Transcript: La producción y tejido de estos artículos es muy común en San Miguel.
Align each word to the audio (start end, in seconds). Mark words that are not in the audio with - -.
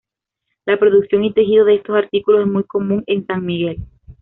La 0.65 0.79
producción 0.79 1.23
y 1.23 1.31
tejido 1.31 1.63
de 1.65 1.75
estos 1.75 1.95
artículos 1.95 2.41
es 2.41 2.47
muy 2.51 2.63
común 2.63 3.03
en 3.05 3.23
San 3.27 3.45
Miguel. 3.45 3.85